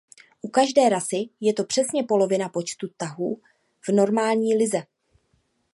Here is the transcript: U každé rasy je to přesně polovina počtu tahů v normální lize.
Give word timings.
U 0.41 0.47
každé 0.49 0.89
rasy 0.89 1.25
je 1.41 1.53
to 1.53 1.63
přesně 1.65 2.03
polovina 2.03 2.49
počtu 2.49 2.87
tahů 2.97 3.41
v 3.87 3.89
normální 3.89 4.55
lize. 4.57 4.83